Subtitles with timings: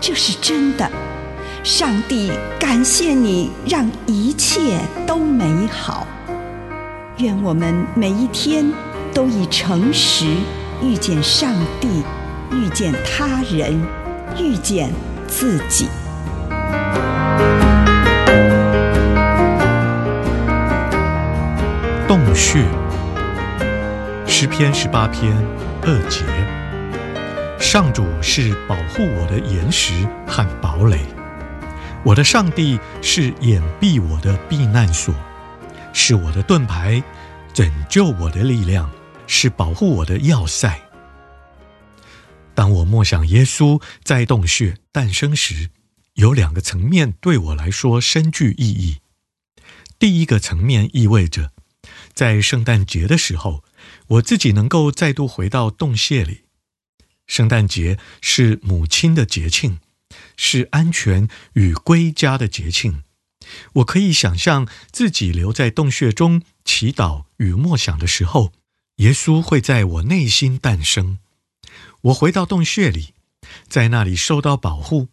[0.00, 0.88] 这是真的，
[1.64, 6.06] 上帝感谢你，让一切都美好。
[7.18, 8.70] 愿我们每一天
[9.12, 10.26] 都以诚实
[10.82, 12.02] 遇见上帝，
[12.52, 13.80] 遇见他人，
[14.38, 14.92] 遇见
[15.26, 15.88] 自己。
[22.06, 22.62] 洞穴，
[24.26, 25.34] 诗篇十八篇
[25.82, 26.35] 二节。
[27.66, 29.92] 上主是保护我的岩石
[30.24, 31.00] 和堡垒，
[32.04, 35.12] 我的上帝是掩蔽我的避难所，
[35.92, 37.02] 是我的盾牌，
[37.52, 38.88] 拯救我的力量，
[39.26, 40.80] 是保护我的要塞。
[42.54, 45.70] 当我默想耶稣在洞穴诞生时，
[46.14, 48.98] 有两个层面对我来说深具意义。
[49.98, 51.50] 第一个层面意味着，
[52.14, 53.64] 在圣诞节的时候，
[54.06, 56.45] 我自己能够再度回到洞穴里。
[57.26, 59.78] 圣诞节是母亲的节庆，
[60.36, 63.02] 是安全与归家的节庆。
[63.74, 68.52] 我可以想象自己留在洞穴中祈祷与默想的时候，
[68.96, 71.18] 耶稣会在我内心诞生。
[72.02, 73.14] 我回到洞穴里，
[73.68, 75.08] 在那里受到保护，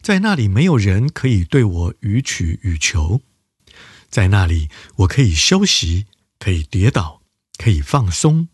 [0.00, 3.20] 在那里没有人可以对我予取予求，
[4.08, 6.06] 在那里我可以休息，
[6.38, 7.20] 可以跌倒，
[7.58, 8.48] 可以放松。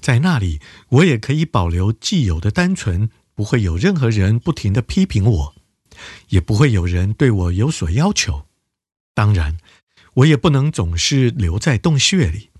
[0.00, 5.54] 在那里，我也可以保留既有的单纯，不会有任何人不停地批评我，
[6.28, 8.46] 也不会有人对我有所要求。
[9.14, 9.58] 当然，
[10.14, 12.50] 我也不能总是留在洞穴里，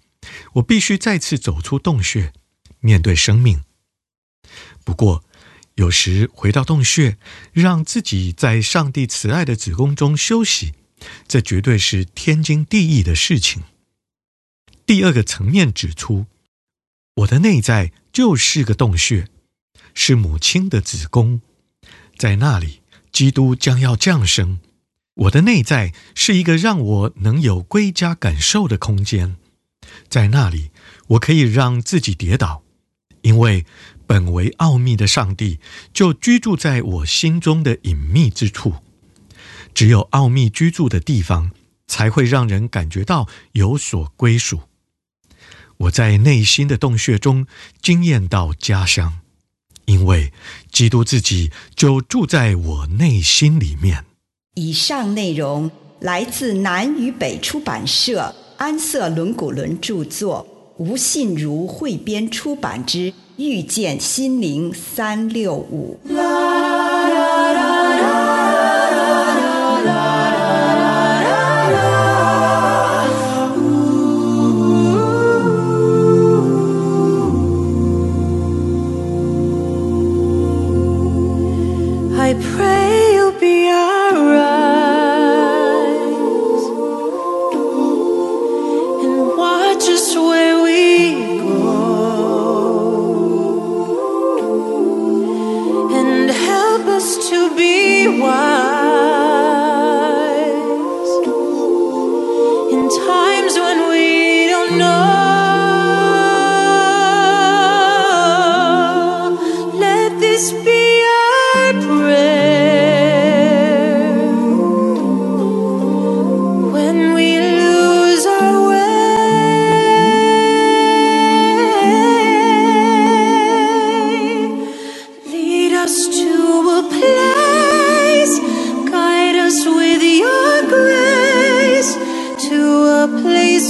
[0.55, 2.33] 我必须再次走出洞穴，
[2.79, 3.63] 面对生命。
[4.85, 5.25] 不过，
[5.75, 7.19] 有时回到洞穴，
[7.53, 10.75] 让自己在上帝慈爱的子宫中休息，
[11.27, 13.63] 这绝对是天经地义的事情。
[14.87, 16.27] 第二个层面指出。
[17.21, 19.29] 我的内在就是个洞穴，
[19.95, 21.41] 是母亲的子宫，
[22.17, 22.81] 在那里，
[23.13, 24.61] 基督将要降生。
[25.15, 29.37] 我的内在是一个让我能有归家感受的空间，
[30.09, 30.71] 在那里，
[31.09, 32.63] 我可以让自己跌倒，
[33.23, 33.67] 因为
[34.07, 35.59] 本为奥秘的上帝
[35.93, 38.77] 就居住在我心中的隐秘之处。
[39.75, 41.51] 只有奥秘居住的地方，
[41.87, 44.63] 才会让人感觉到有所归属。
[45.81, 47.47] 我在内心的洞穴中
[47.81, 49.21] 惊艳到家乡，
[49.87, 50.33] 因为
[50.71, 54.05] 基督自己就住在我内心里面。
[54.57, 55.71] 以上内容
[56.01, 60.47] 来自南与北出版社安瑟伦古伦著作，
[60.77, 65.99] 吴信如汇编出版之《遇见心灵三六五》。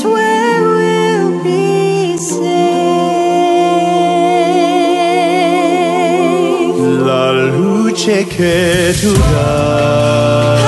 [0.04, 2.40] where we'll be safe.
[7.04, 10.59] La luce che tu dai.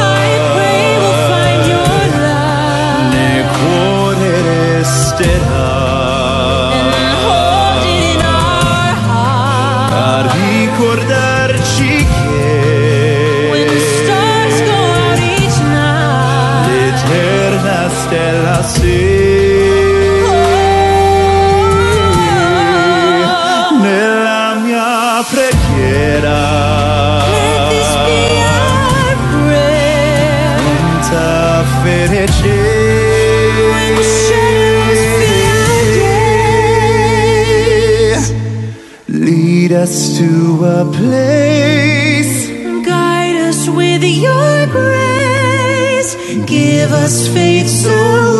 [41.32, 42.49] A place.
[42.87, 46.14] Guide us with your grace.
[46.46, 47.90] Give us faith so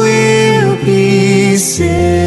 [0.03, 2.22] we'll be saved.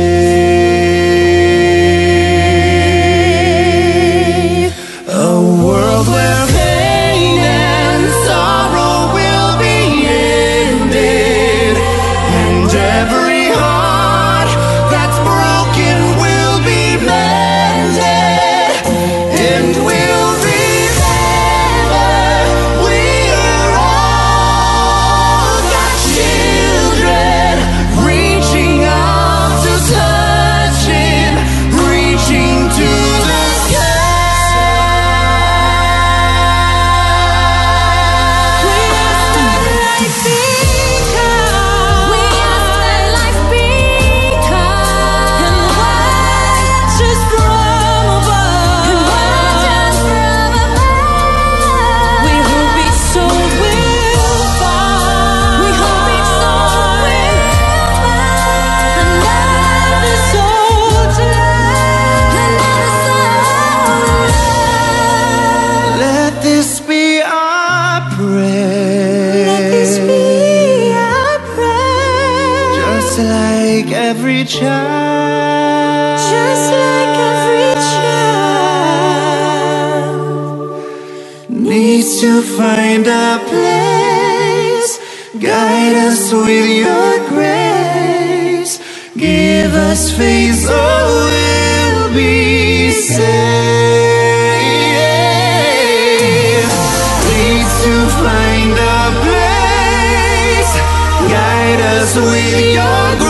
[81.50, 85.00] Needs to find a place.
[85.40, 88.80] Guide us with your grace.
[89.18, 90.82] Give us faith so
[91.30, 92.32] we'll be.
[97.30, 100.74] Needs to find a place.
[101.32, 103.25] Guide us with your.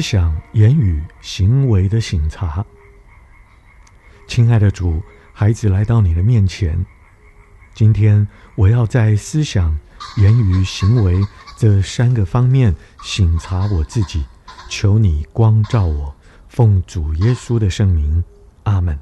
[0.00, 2.64] 思想、言语、行为的省察。
[4.26, 4.98] 亲爱的主，
[5.30, 6.82] 孩子来到你的面前，
[7.74, 9.78] 今天我要在思想、
[10.16, 11.20] 言语、行为
[11.54, 14.24] 这三个方面省察我自己，
[14.70, 16.16] 求你光照我，
[16.48, 18.24] 奉主耶稣的圣名，
[18.62, 18.98] 阿门。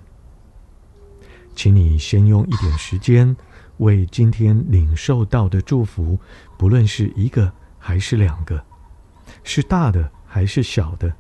[1.55, 3.37] 请你先用一点时间，
[3.77, 6.19] 为今天领受到的祝福，
[6.59, 8.61] 不论是一个还是两个，
[9.45, 11.13] 是大的还是小的，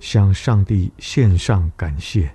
[0.00, 2.30] 向上帝献上感谢。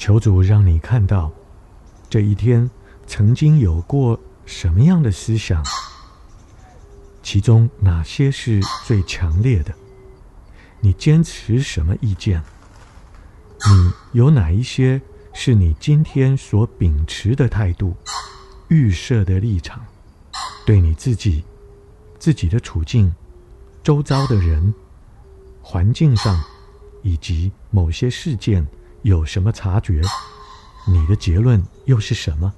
[0.00, 1.30] 求主让你看到，
[2.08, 2.68] 这一天
[3.06, 5.62] 曾经有过什么样的思想，
[7.22, 9.74] 其中哪些是最强烈的？
[10.80, 12.42] 你坚持什么意见？
[13.68, 14.98] 你有哪一些
[15.34, 17.94] 是你今天所秉持的态度、
[18.68, 19.84] 预设的立场？
[20.64, 21.44] 对你自己、
[22.18, 23.14] 自己的处境、
[23.82, 24.72] 周遭的人、
[25.60, 26.42] 环境上，
[27.02, 28.66] 以及某些事件，
[29.02, 30.02] 有什么察觉？
[30.86, 32.52] 你的结论又是什么？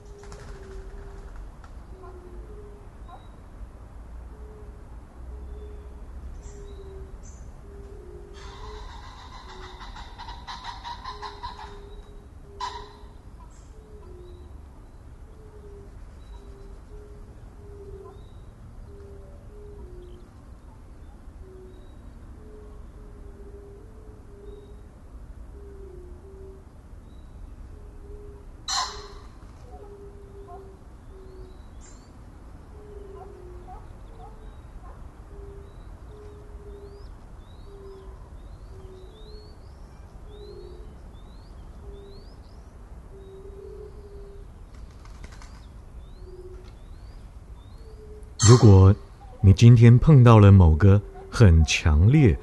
[48.45, 48.93] 如果
[49.41, 52.37] 你今天碰到了某个很强烈，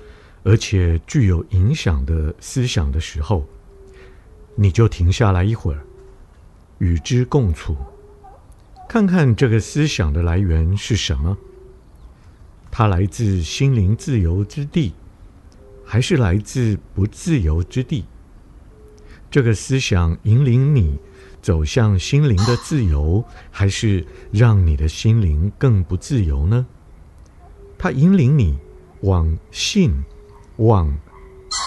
[0.44, 3.46] 而且具有影响的思想的时候，
[4.56, 5.82] 你就停下来一会儿，
[6.78, 7.76] 与之共处，
[8.88, 11.38] 看看这个思想的来源是什么？
[12.72, 14.94] 它来自心灵自由之地，
[15.84, 18.06] 还是来自不自由之地？
[19.30, 20.98] 这个思想引领你
[21.42, 26.66] 走向心灵的自由，还是让你的心灵更不自由呢？
[27.78, 28.58] 它引领你
[29.02, 30.04] 往信、
[30.58, 30.94] 往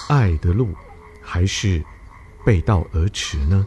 [0.09, 0.69] 爱的路，
[1.23, 1.83] 还是
[2.45, 3.67] 背道而驰呢？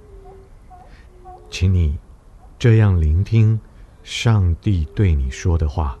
[1.51, 1.99] 请你
[2.57, 3.59] 这样聆听
[4.03, 6.00] 上帝对你说的话。